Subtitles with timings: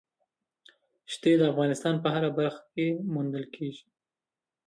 [1.13, 3.85] ښتې د افغانستان په هره برخه کې موندل کېږي.